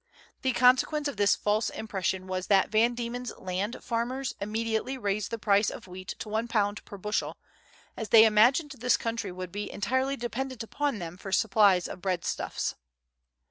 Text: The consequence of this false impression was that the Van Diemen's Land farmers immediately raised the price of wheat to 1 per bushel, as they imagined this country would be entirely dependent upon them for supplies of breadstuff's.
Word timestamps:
The 0.41 0.53
consequence 0.53 1.07
of 1.07 1.17
this 1.17 1.35
false 1.35 1.69
impression 1.69 2.25
was 2.25 2.47
that 2.47 2.71
the 2.71 2.71
Van 2.79 2.95
Diemen's 2.95 3.31
Land 3.37 3.83
farmers 3.83 4.33
immediately 4.41 4.97
raised 4.97 5.29
the 5.29 5.37
price 5.37 5.69
of 5.69 5.85
wheat 5.85 6.15
to 6.17 6.27
1 6.27 6.47
per 6.47 6.97
bushel, 6.97 7.37
as 7.95 8.09
they 8.09 8.25
imagined 8.25 8.71
this 8.79 8.97
country 8.97 9.31
would 9.31 9.51
be 9.51 9.71
entirely 9.71 10.17
dependent 10.17 10.63
upon 10.63 10.97
them 10.97 11.17
for 11.17 11.31
supplies 11.31 11.87
of 11.87 12.01
breadstuff's. 12.01 12.73